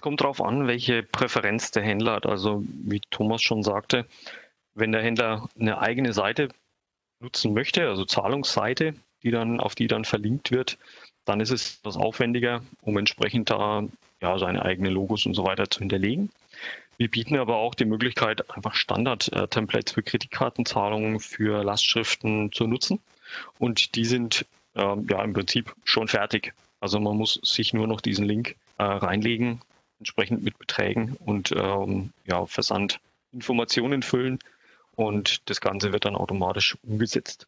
Kommt 0.00 0.20
darauf 0.20 0.40
an, 0.40 0.66
welche 0.68 1.02
Präferenz 1.02 1.70
der 1.72 1.82
Händler 1.82 2.12
hat. 2.12 2.26
Also 2.26 2.64
wie 2.66 3.00
Thomas 3.10 3.42
schon 3.42 3.62
sagte, 3.62 4.06
wenn 4.74 4.92
der 4.92 5.02
Händler 5.02 5.48
eine 5.58 5.80
eigene 5.80 6.12
Seite 6.12 6.48
nutzen 7.20 7.52
möchte, 7.52 7.88
also 7.88 8.04
Zahlungsseite, 8.04 8.94
die 9.24 9.32
dann, 9.32 9.60
auf 9.60 9.74
die 9.74 9.88
dann 9.88 10.04
verlinkt 10.04 10.52
wird, 10.52 10.78
dann 11.24 11.40
ist 11.40 11.50
es 11.50 11.78
etwas 11.78 11.96
aufwendiger, 11.96 12.62
um 12.80 12.96
entsprechend 12.96 13.50
da 13.50 13.84
ja, 14.22 14.38
seine 14.38 14.62
eigenen 14.62 14.92
Logos 14.92 15.26
und 15.26 15.34
so 15.34 15.44
weiter 15.44 15.68
zu 15.68 15.80
hinterlegen. 15.80 16.30
Wir 16.98 17.08
bieten 17.08 17.36
aber 17.36 17.56
auch 17.56 17.76
die 17.76 17.84
Möglichkeit, 17.84 18.50
einfach 18.50 18.74
Standard-Templates 18.74 19.92
für 19.92 20.02
Kreditkartenzahlungen, 20.02 21.20
für 21.20 21.62
Lastschriften 21.62 22.50
zu 22.50 22.66
nutzen. 22.66 22.98
Und 23.58 23.94
die 23.94 24.04
sind 24.04 24.44
ähm, 24.74 25.06
ja 25.08 25.22
im 25.22 25.32
Prinzip 25.32 25.74
schon 25.84 26.08
fertig. 26.08 26.54
Also 26.80 26.98
man 26.98 27.16
muss 27.16 27.40
sich 27.44 27.72
nur 27.72 27.86
noch 27.86 28.00
diesen 28.00 28.24
Link 28.24 28.56
äh, 28.78 28.82
reinlegen, 28.82 29.60
entsprechend 30.00 30.42
mit 30.42 30.58
Beträgen 30.58 31.16
und 31.24 31.52
ähm, 31.52 32.12
ja, 32.26 32.46
Versandinformationen 32.46 34.02
füllen 34.02 34.40
und 34.96 35.48
das 35.48 35.60
Ganze 35.60 35.92
wird 35.92 36.04
dann 36.04 36.16
automatisch 36.16 36.76
umgesetzt. 36.82 37.46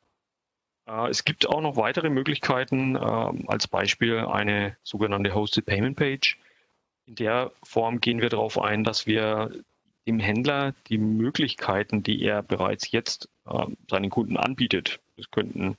Äh, 0.86 1.08
es 1.08 1.24
gibt 1.24 1.48
auch 1.48 1.60
noch 1.60 1.76
weitere 1.76 2.08
Möglichkeiten, 2.08 2.94
äh, 2.94 2.98
als 2.98 3.66
Beispiel 3.66 4.18
eine 4.18 4.76
sogenannte 4.84 5.34
Hosted 5.34 5.66
Payment 5.66 5.96
Page 5.96 6.38
in 7.10 7.16
der 7.16 7.50
Form 7.64 8.00
gehen 8.00 8.20
wir 8.20 8.28
darauf 8.28 8.60
ein, 8.60 8.84
dass 8.84 9.04
wir 9.04 9.50
dem 10.06 10.20
Händler 10.20 10.74
die 10.88 10.98
Möglichkeiten, 10.98 12.04
die 12.04 12.22
er 12.22 12.40
bereits 12.40 12.92
jetzt 12.92 13.28
äh, 13.46 13.66
seinen 13.88 14.10
Kunden 14.10 14.36
anbietet, 14.36 15.00
das 15.16 15.28
könnten 15.32 15.76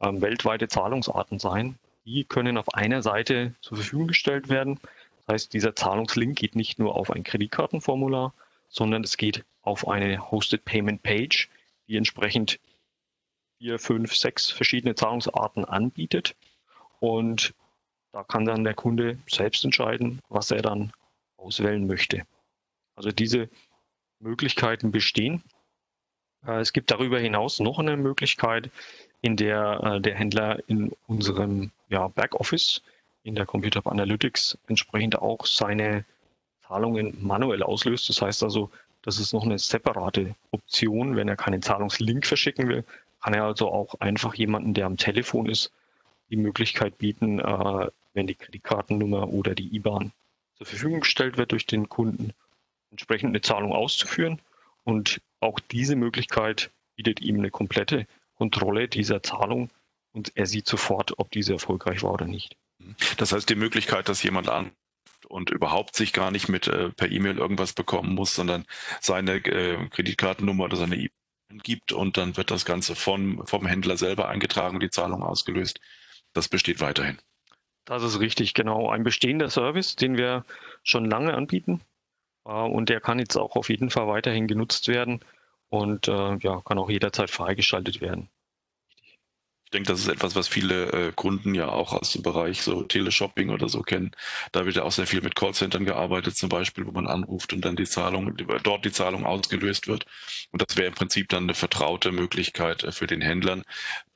ähm, 0.00 0.20
weltweite 0.20 0.68
Zahlungsarten 0.68 1.38
sein, 1.38 1.78
die 2.04 2.24
können 2.24 2.58
auf 2.58 2.74
einer 2.74 3.02
Seite 3.02 3.54
zur 3.62 3.78
Verfügung 3.78 4.08
gestellt 4.08 4.50
werden. 4.50 4.78
Das 5.16 5.34
heißt, 5.34 5.54
dieser 5.54 5.74
Zahlungslink 5.74 6.36
geht 6.36 6.54
nicht 6.54 6.78
nur 6.78 6.94
auf 6.94 7.10
ein 7.10 7.24
Kreditkartenformular, 7.24 8.34
sondern 8.68 9.04
es 9.04 9.16
geht 9.16 9.42
auf 9.62 9.88
eine 9.88 10.30
Hosted 10.30 10.66
Payment 10.66 11.02
Page, 11.02 11.48
die 11.88 11.96
entsprechend 11.96 12.60
vier, 13.56 13.78
fünf, 13.78 14.14
sechs 14.14 14.50
verschiedene 14.50 14.94
Zahlungsarten 14.94 15.64
anbietet. 15.64 16.36
Und 17.00 17.54
da 18.14 18.22
kann 18.22 18.44
dann 18.44 18.62
der 18.62 18.74
Kunde 18.74 19.18
selbst 19.26 19.64
entscheiden, 19.64 20.20
was 20.28 20.52
er 20.52 20.62
dann 20.62 20.92
auswählen 21.36 21.84
möchte. 21.84 22.22
Also 22.94 23.10
diese 23.10 23.48
Möglichkeiten 24.20 24.92
bestehen. 24.92 25.42
Äh, 26.46 26.60
es 26.60 26.72
gibt 26.72 26.92
darüber 26.92 27.18
hinaus 27.18 27.58
noch 27.58 27.80
eine 27.80 27.96
Möglichkeit, 27.96 28.70
in 29.20 29.36
der 29.36 29.80
äh, 29.82 30.00
der 30.00 30.14
Händler 30.14 30.60
in 30.68 30.92
unserem 31.08 31.72
ja, 31.88 32.06
Backoffice, 32.06 32.82
in 33.24 33.34
der 33.34 33.46
Computer 33.46 33.84
Analytics, 33.84 34.58
entsprechend 34.68 35.18
auch 35.18 35.44
seine 35.44 36.04
Zahlungen 36.68 37.18
manuell 37.20 37.64
auslöst. 37.64 38.08
Das 38.08 38.22
heißt 38.22 38.44
also, 38.44 38.70
das 39.02 39.18
ist 39.18 39.32
noch 39.32 39.42
eine 39.42 39.58
separate 39.58 40.36
Option. 40.52 41.16
Wenn 41.16 41.26
er 41.26 41.36
keinen 41.36 41.62
Zahlungslink 41.62 42.24
verschicken 42.26 42.68
will, 42.68 42.84
kann 43.20 43.34
er 43.34 43.42
also 43.42 43.72
auch 43.72 43.96
einfach 43.98 44.34
jemanden, 44.34 44.72
der 44.72 44.86
am 44.86 44.98
Telefon 44.98 45.48
ist, 45.48 45.72
die 46.30 46.36
Möglichkeit 46.36 46.96
bieten, 46.98 47.40
äh, 47.40 47.90
wenn 48.14 48.26
die 48.26 48.34
Kreditkartennummer 48.34 49.28
oder 49.28 49.54
die 49.54 49.74
IBAN 49.74 50.12
zur 50.56 50.66
Verfügung 50.66 51.00
gestellt 51.00 51.36
wird 51.36 51.52
durch 51.52 51.66
den 51.66 51.88
Kunden, 51.88 52.32
entsprechend 52.90 53.30
eine 53.30 53.40
Zahlung 53.40 53.72
auszuführen. 53.72 54.40
Und 54.84 55.20
auch 55.40 55.58
diese 55.58 55.96
Möglichkeit 55.96 56.70
bietet 56.96 57.20
ihm 57.20 57.38
eine 57.38 57.50
komplette 57.50 58.06
Kontrolle 58.36 58.88
dieser 58.88 59.22
Zahlung 59.22 59.70
und 60.12 60.32
er 60.36 60.46
sieht 60.46 60.66
sofort, 60.66 61.18
ob 61.18 61.30
diese 61.32 61.54
erfolgreich 61.54 62.02
war 62.02 62.12
oder 62.12 62.26
nicht. 62.26 62.56
Das 63.16 63.32
heißt, 63.32 63.48
die 63.48 63.56
Möglichkeit, 63.56 64.08
dass 64.08 64.22
jemand 64.22 64.48
an 64.48 64.70
und 65.28 65.50
überhaupt 65.50 65.96
sich 65.96 66.12
gar 66.12 66.30
nicht 66.30 66.48
mit 66.48 66.68
äh, 66.68 66.90
per 66.90 67.10
E-Mail 67.10 67.38
irgendwas 67.38 67.72
bekommen 67.72 68.14
muss, 68.14 68.34
sondern 68.34 68.64
seine 69.00 69.36
äh, 69.36 69.88
Kreditkartennummer 69.88 70.64
oder 70.64 70.76
seine 70.76 70.96
E-Mail 70.96 71.10
gibt 71.62 71.92
und 71.92 72.16
dann 72.16 72.36
wird 72.36 72.50
das 72.50 72.64
Ganze 72.64 72.94
von, 72.94 73.46
vom 73.46 73.66
Händler 73.66 73.96
selber 73.96 74.28
eingetragen 74.28 74.76
und 74.76 74.82
die 74.82 74.90
Zahlung 74.90 75.22
ausgelöst. 75.22 75.80
Das 76.32 76.48
besteht 76.48 76.80
weiterhin. 76.80 77.18
Das 77.84 78.02
ist 78.02 78.20
richtig, 78.20 78.54
genau. 78.54 78.90
Ein 78.90 79.04
bestehender 79.04 79.50
Service, 79.50 79.96
den 79.96 80.16
wir 80.16 80.44
schon 80.82 81.04
lange 81.04 81.34
anbieten. 81.34 81.82
Äh, 82.44 82.50
und 82.50 82.88
der 82.88 83.00
kann 83.00 83.18
jetzt 83.18 83.36
auch 83.36 83.56
auf 83.56 83.68
jeden 83.68 83.90
Fall 83.90 84.08
weiterhin 84.08 84.46
genutzt 84.46 84.88
werden 84.88 85.20
und 85.68 86.08
äh, 86.08 86.36
ja, 86.36 86.60
kann 86.62 86.78
auch 86.78 86.90
jederzeit 86.90 87.30
freigeschaltet 87.30 88.00
werden. 88.00 88.28
Denke, 89.74 89.88
das 89.92 90.00
ist 90.00 90.08
etwas, 90.08 90.36
was 90.36 90.46
viele 90.46 90.92
äh, 90.92 91.12
Kunden 91.12 91.54
ja 91.54 91.68
auch 91.68 91.92
aus 91.92 92.12
dem 92.12 92.22
Bereich 92.22 92.62
so 92.62 92.84
Teleshopping 92.84 93.50
oder 93.50 93.68
so 93.68 93.82
kennen. 93.82 94.12
Da 94.52 94.64
wird 94.64 94.76
ja 94.76 94.84
auch 94.84 94.92
sehr 94.92 95.06
viel 95.06 95.20
mit 95.20 95.34
Callcentern 95.34 95.84
gearbeitet, 95.84 96.36
zum 96.36 96.48
Beispiel, 96.48 96.86
wo 96.86 96.92
man 96.92 97.08
anruft 97.08 97.52
und 97.52 97.64
dann 97.64 97.74
die 97.74 97.84
Zahlung, 97.84 98.36
dort 98.62 98.84
die 98.84 98.92
Zahlung 98.92 99.26
ausgelöst 99.26 99.88
wird. 99.88 100.06
Und 100.52 100.62
das 100.62 100.76
wäre 100.76 100.86
im 100.86 100.94
Prinzip 100.94 101.28
dann 101.28 101.42
eine 101.44 101.54
vertraute 101.54 102.12
Möglichkeit 102.12 102.84
äh, 102.84 102.92
für 102.92 103.08
den 103.08 103.20
Händlern, 103.20 103.64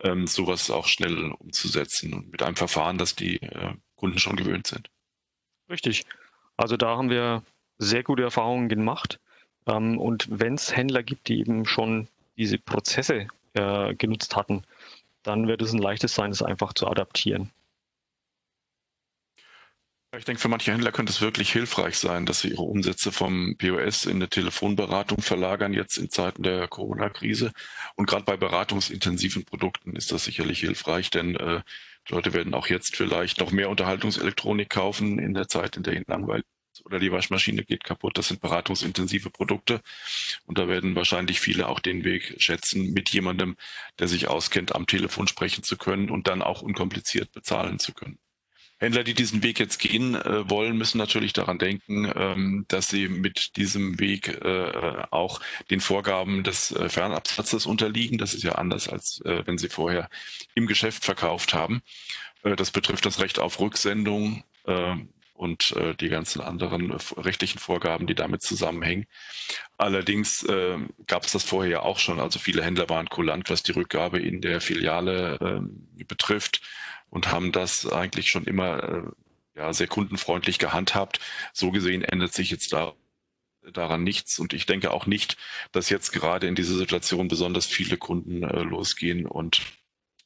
ähm, 0.00 0.28
sowas 0.28 0.70
auch 0.70 0.86
schnell 0.86 1.32
umzusetzen 1.32 2.14
und 2.14 2.30
mit 2.30 2.42
einem 2.42 2.56
Verfahren, 2.56 2.96
das 2.96 3.16
die 3.16 3.42
äh, 3.42 3.74
Kunden 3.96 4.18
schon 4.18 4.36
gewöhnt 4.36 4.68
sind. 4.68 4.88
Richtig. 5.68 6.04
Also 6.56 6.76
da 6.76 6.96
haben 6.96 7.10
wir 7.10 7.42
sehr 7.78 8.04
gute 8.04 8.22
Erfahrungen 8.22 8.68
gemacht. 8.68 9.18
Ähm, 9.66 9.98
und 9.98 10.28
wenn 10.30 10.54
es 10.54 10.76
Händler 10.76 11.02
gibt, 11.02 11.28
die 11.28 11.40
eben 11.40 11.66
schon 11.66 12.06
diese 12.36 12.58
Prozesse 12.58 13.26
äh, 13.54 13.94
genutzt 13.94 14.36
hatten, 14.36 14.62
dann 15.28 15.47
wird 15.47 15.62
es 15.62 15.73
ein 15.73 15.78
leichtes 15.78 16.14
sein, 16.14 16.30
es 16.30 16.42
einfach 16.42 16.73
zu 16.73 16.88
adaptieren. 16.88 17.52
Ich 20.16 20.25
denke, 20.25 20.40
für 20.40 20.49
manche 20.49 20.73
Händler 20.73 20.90
könnte 20.90 21.12
es 21.12 21.20
wirklich 21.20 21.52
hilfreich 21.52 21.99
sein, 21.99 22.25
dass 22.25 22.40
sie 22.40 22.49
ihre 22.49 22.62
Umsätze 22.62 23.12
vom 23.12 23.56
POS 23.58 24.06
in 24.06 24.16
eine 24.16 24.30
Telefonberatung 24.30 25.20
verlagern, 25.20 25.75
jetzt 25.75 25.99
in 25.99 26.08
Zeiten 26.08 26.42
der 26.42 26.66
Corona-Krise. 26.66 27.52
Und 27.94 28.06
gerade 28.06 28.25
bei 28.25 28.38
beratungsintensiven 28.38 29.44
Produkten 29.44 29.97
ist 29.97 30.11
das 30.11 30.25
sicherlich 30.25 30.61
hilfreich, 30.61 31.11
denn 31.11 31.37
äh, 31.37 31.61
Leute 32.08 32.32
werden 32.32 32.54
auch 32.54 32.68
jetzt 32.68 32.97
vielleicht 32.97 33.38
noch 33.38 33.50
mehr 33.50 33.68
Unterhaltungselektronik 33.68 34.70
kaufen 34.70 35.18
in 35.18 35.35
der 35.35 35.47
Zeit, 35.47 35.76
in 35.76 35.82
der 35.82 35.92
ihnen 35.92 36.06
langweilig 36.08 36.47
oder 36.85 36.99
die 36.99 37.12
Waschmaschine 37.12 37.64
geht 37.64 37.85
kaputt. 37.85 38.18
Das 38.18 38.28
sind 38.28 38.40
beratungsintensive 38.40 39.30
Produkte. 39.30 39.80
Und 40.47 40.58
da 40.58 40.68
werden 40.68 40.94
wahrscheinlich 40.94 41.40
viele 41.40 41.68
auch 41.68 41.80
den 41.80 42.04
Weg 42.04 42.35
schätzen, 42.38 42.92
mit 42.92 43.11
jemandem, 43.11 43.56
der 43.99 44.08
sich 44.08 44.28
auskennt, 44.28 44.75
am 44.75 44.87
Telefon 44.87 45.28
sprechen 45.28 45.62
zu 45.62 45.76
können 45.76 46.11
und 46.11 46.26
dann 46.28 46.42
auch 46.42 46.62
unkompliziert 46.62 47.32
bezahlen 47.32 47.78
zu 47.78 47.92
können. 47.92 48.18
Händler, 48.80 49.02
die 49.02 49.14
diesen 49.14 49.42
Weg 49.42 49.58
jetzt 49.58 49.78
gehen 49.78 50.14
äh, 50.14 50.49
wollen, 50.49 50.78
müssen 50.78 50.99
natürlich 50.99 51.32
daran 51.32 51.58
denken, 51.58 52.11
ähm, 52.14 52.64
dass 52.68 52.88
sie 52.88 53.08
mit 53.08 53.56
diesem 53.56 53.99
Weg 53.99 54.28
äh, 54.28 55.02
auch 55.11 55.40
den 55.70 55.80
Vorgaben 55.80 56.44
des 56.44 56.70
äh, 56.70 56.88
Fernabsatzes 56.88 57.66
unterliegen. 57.66 58.18
Das 58.18 58.35
ist 58.35 58.44
ja 58.44 58.52
anders, 58.52 58.88
als 58.88 59.20
äh, 59.25 59.42
wenn 59.47 59.58
sie 59.58 59.68
vorher 59.68 60.08
im 60.54 60.68
Geschäft 60.68 61.04
verkauft 61.04 61.54
haben. 61.54 61.82
Äh, 62.44 62.54
das 62.54 62.70
betrifft 62.70 63.04
das 63.04 63.18
Recht 63.18 63.40
auf 63.40 63.58
Rücksendung, 63.58 64.44
äh, 64.64 64.94
und 65.38 65.71
äh, 65.76 65.95
die 65.95 66.09
ganzen 66.09 66.40
anderen 66.40 66.90
äh, 66.90 66.97
rechtlichen 67.16 67.59
Vorgaben, 67.59 68.07
die 68.07 68.14
damit 68.14 68.42
zusammenhängen. 68.42 69.07
Allerdings 69.76 70.42
äh, 70.45 70.78
gab 71.07 71.25
es 71.25 71.33
das 71.33 71.45
vorher 71.45 71.71
ja 71.71 71.83
auch 71.83 71.99
schon. 71.99 72.18
Also 72.18 72.38
viele 72.38 72.64
Händler 72.64 72.88
waren 72.88 73.09
kulant, 73.09 73.49
was 73.49 73.62
die 73.62 73.73
Rückgabe 73.73 74.18
in 74.18 74.40
der 74.40 74.61
Filiale 74.61 75.38
äh, 75.97 76.04
betrifft 76.04 76.61
und 77.09 77.30
haben 77.30 77.52
das 77.52 77.90
eigentlich 77.90 78.30
schon 78.30 78.45
immer 78.45 78.83
äh, 78.83 79.02
ja, 79.57 79.73
sehr 79.73 79.87
kundenfreundlich 79.87 80.59
gehandhabt. 80.59 81.21
So 81.52 81.71
gesehen 81.71 82.02
ändert 82.02 82.33
sich 82.33 82.50
jetzt 82.50 82.73
da 82.73 82.95
daran 83.73 84.02
nichts. 84.02 84.38
Und 84.38 84.52
ich 84.52 84.66
denke 84.66 84.90
auch 84.90 85.07
nicht, 85.07 85.37
dass 85.73 85.88
jetzt 85.88 86.12
gerade 86.12 86.47
in 86.47 86.54
dieser 86.54 86.76
Situation 86.76 87.28
besonders 87.28 87.66
viele 87.66 87.97
Kunden 87.97 88.42
äh, 88.42 88.62
losgehen 88.62 89.26
und 89.26 89.62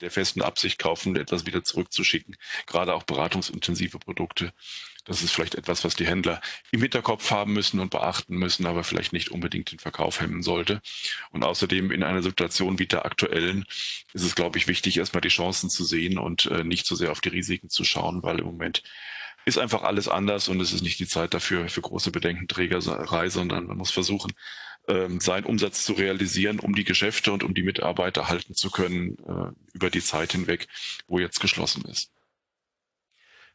der 0.00 0.10
festen 0.10 0.42
Absicht 0.42 0.78
kaufen, 0.78 1.16
etwas 1.16 1.46
wieder 1.46 1.62
zurückzuschicken. 1.64 2.36
Gerade 2.66 2.94
auch 2.94 3.04
beratungsintensive 3.04 3.98
Produkte 3.98 4.52
das 5.04 5.22
ist 5.22 5.32
vielleicht 5.32 5.56
etwas, 5.56 5.84
was 5.84 5.96
die 5.96 6.06
Händler 6.06 6.40
im 6.70 6.80
Hinterkopf 6.80 7.30
haben 7.30 7.52
müssen 7.52 7.80
und 7.80 7.90
beachten 7.90 8.36
müssen, 8.36 8.66
aber 8.66 8.84
vielleicht 8.84 9.12
nicht 9.12 9.30
unbedingt 9.30 9.72
den 9.72 9.78
Verkauf 9.78 10.20
hemmen 10.20 10.42
sollte. 10.42 10.80
Und 11.30 11.42
außerdem 11.44 11.90
in 11.90 12.02
einer 12.02 12.22
Situation 12.22 12.78
wie 12.78 12.86
der 12.86 13.04
aktuellen 13.04 13.64
ist 14.12 14.22
es, 14.24 14.34
glaube 14.34 14.58
ich, 14.58 14.68
wichtig, 14.68 14.98
erstmal 14.98 15.20
die 15.20 15.28
Chancen 15.28 15.70
zu 15.70 15.84
sehen 15.84 16.18
und 16.18 16.46
äh, 16.46 16.62
nicht 16.64 16.86
so 16.86 16.94
sehr 16.94 17.10
auf 17.10 17.20
die 17.20 17.30
Risiken 17.30 17.68
zu 17.68 17.84
schauen, 17.84 18.22
weil 18.22 18.38
im 18.38 18.46
Moment 18.46 18.82
ist 19.44 19.58
einfach 19.58 19.82
alles 19.82 20.06
anders 20.08 20.48
und 20.48 20.60
es 20.60 20.72
ist 20.72 20.82
nicht 20.82 21.00
die 21.00 21.08
Zeit 21.08 21.34
dafür 21.34 21.68
für 21.68 21.80
große 21.80 22.12
Bedenkenträgerei, 22.12 23.28
sondern 23.28 23.66
man 23.66 23.76
muss 23.76 23.90
versuchen, 23.90 24.32
ähm, 24.88 25.20
seinen 25.20 25.44
Umsatz 25.44 25.84
zu 25.84 25.94
realisieren, 25.94 26.60
um 26.60 26.74
die 26.74 26.84
Geschäfte 26.84 27.32
und 27.32 27.42
um 27.42 27.54
die 27.54 27.62
Mitarbeiter 27.62 28.28
halten 28.28 28.54
zu 28.54 28.70
können 28.70 29.16
äh, 29.18 29.52
über 29.74 29.90
die 29.90 30.02
Zeit 30.02 30.32
hinweg, 30.32 30.68
wo 31.08 31.18
jetzt 31.18 31.40
geschlossen 31.40 31.84
ist. 31.86 32.10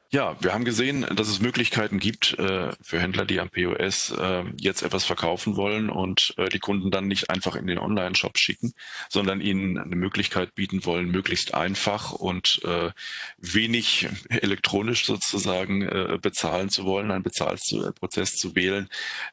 Ja, 0.10 0.38
wir 0.40 0.54
haben 0.54 0.64
gesehen, 0.64 1.06
dass 1.16 1.28
es 1.28 1.42
Möglichkeiten 1.42 2.00
gibt 2.00 2.40
äh, 2.40 2.72
für 2.82 3.02
Händler, 3.02 3.26
die 3.26 3.42
am 3.42 3.50
POS 3.50 4.12
äh, 4.12 4.44
jetzt 4.58 4.82
etwas 4.82 5.04
verkaufen 5.04 5.58
wollen 5.58 5.90
und 5.90 6.34
äh, 6.38 6.48
die 6.48 6.60
Kunden 6.60 6.92
dann 6.92 7.10
nicht 7.10 7.30
einfach 7.30 7.58
in 7.58 7.68
den 7.68 7.78
Online-Shop 7.78 8.38
schicken, 8.38 8.74
sondern 9.10 9.42
ihnen 9.42 9.78
eine 9.78 9.98
Möglichkeit 9.98 10.56
bieten 10.56 10.86
wollen, 10.86 11.12
möglichst 11.12 11.54
einfach 11.54 12.14
und 12.14 12.62
äh, 12.64 12.92
wenig 13.38 14.08
elektronisch 14.30 15.06
sozusagen 15.06 15.82
äh, 15.82 16.18
bezahlen 16.22 16.70
zu 16.70 16.86
wollen, 16.86 17.12
einen 17.12 17.24
Bezahlprozess 17.24 18.38
zu 18.38 18.56
wählen, 18.56 18.88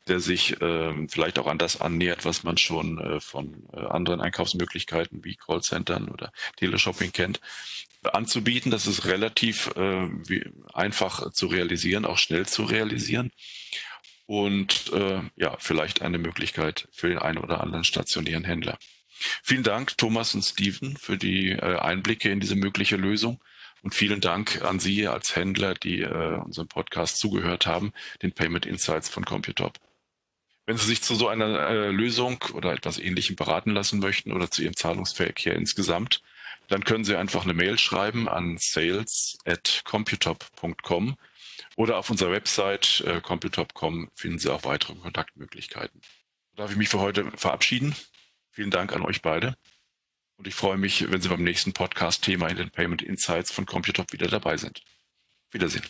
der 0.09 0.19
sich 0.19 0.61
äh, 0.61 1.07
vielleicht 1.07 1.39
auch 1.39 1.47
an 1.47 1.59
das 1.59 1.81
annähert, 1.81 2.25
was 2.25 2.43
man 2.43 2.59
schon 2.59 3.21
von 3.21 3.69
anderen 3.73 4.21
Einkaufsmöglichkeiten 4.21 5.25
wie 5.25 5.37
Callcentern 5.37 6.09
oder 6.09 6.33
Teleshopping 6.57 7.13
kennt 7.13 7.41
anzubieten. 8.13 8.71
Das 8.71 8.87
ist 8.87 9.07
relativ 9.07 9.69
äh, 9.77 10.09
wie, 10.29 10.45
einfach 10.73 11.33
zu 11.33 11.47
realisieren, 11.47 12.05
auch 12.05 12.19
schnell 12.19 12.47
zu 12.47 12.65
realisieren. 12.65 13.31
Und 14.27 14.93
äh, 14.93 15.21
ja, 15.37 15.57
vielleicht 15.59 16.03
eine 16.03 16.19
Möglichkeit 16.19 16.89
für 16.93 17.09
den 17.09 17.19
einen 17.19 17.39
oder 17.39 17.61
anderen 17.61 17.85
stationären 17.85 18.45
Händler. 18.45 18.79
Vielen 19.43 19.63
Dank, 19.63 19.97
Thomas 19.99 20.35
und 20.35 20.43
Steven, 20.43 20.97
für 20.97 21.17
die 21.17 21.51
äh, 21.51 21.79
Einblicke 21.79 22.31
in 22.31 22.41
diese 22.41 22.57
mögliche 22.57 22.97
Lösung. 22.97 23.43
Und 23.83 23.95
vielen 23.95 24.23
Dank 24.23 24.63
an 24.63 24.81
Sie 24.81 25.07
als 25.07 25.37
Händler, 25.37 25.75
die 25.75 26.01
äh, 26.01 26.39
unserem 26.39 26.69
Podcast 26.69 27.19
zugehört 27.19 27.67
haben, 27.67 27.93
den 28.23 28.33
Payment 28.33 28.65
Insights 28.65 29.11
von 29.11 29.27
Computop. 29.27 29.79
Wenn 30.67 30.79
Sie 30.79 30.87
sich 30.87 31.03
zu 31.03 31.15
so 31.15 31.29
einer 31.29 31.69
äh, 31.69 31.91
Lösung 31.91 32.43
oder 32.55 32.73
etwas 32.73 32.99
Ähnlichem 32.99 33.37
beraten 33.37 33.71
lassen 33.71 33.99
möchten 33.99 34.33
oder 34.33 34.51
zu 34.51 34.63
Ihrem 34.63 34.75
Zahlungsverkehr 34.75 35.55
insgesamt, 35.55 36.23
dann 36.69 36.85
können 36.85 37.05
Sie 37.05 37.17
einfach 37.17 37.45
eine 37.45 37.55
Mail 37.55 37.79
schreiben 37.79 38.29
an 38.29 38.57
sales 38.59 39.39
at 39.45 39.83
computop.com 39.85 41.17
oder 41.77 41.99
auf 41.99 42.11
unserer 42.11 42.31
Website 42.31 43.03
äh, 43.07 43.21
computop.com 43.21 44.11
finden 44.15 44.39
Sie 44.39 44.53
auch 44.53 44.65
weitere 44.65 44.95
Kontaktmöglichkeiten. 44.95 46.01
Darf 46.57 46.71
ich 46.71 46.77
mich 46.77 46.89
für 46.89 47.01
heute 47.01 47.31
verabschieden? 47.37 47.95
Vielen 48.51 48.71
Dank 48.71 48.93
an 48.93 49.03
euch 49.03 49.23
beide. 49.23 49.57
Und 50.37 50.47
ich 50.47 50.55
freue 50.55 50.77
mich, 50.77 51.11
wenn 51.11 51.21
Sie 51.21 51.29
beim 51.29 51.43
nächsten 51.43 51.73
Podcast-Thema 51.73 52.49
in 52.49 52.57
den 52.57 52.71
Payment 52.71 53.03
Insights 53.03 53.53
von 53.53 53.67
Computop 53.67 54.13
wieder 54.13 54.29
dabei 54.29 54.57
sind. 54.57 54.83
Wiedersehen. 55.51 55.85